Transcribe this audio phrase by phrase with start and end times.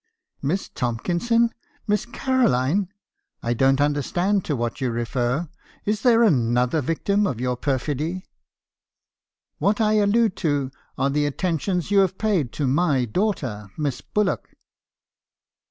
[0.51, 1.51] "'Miss Tomkinson!
[1.85, 2.91] Miss Caroline!
[3.43, 5.47] I don't understand to what you refer.
[5.85, 8.25] Is there another victim to your perfidy!
[9.59, 14.49] What I allude to are the attentions you have paid to my daughter, Miss Bullock."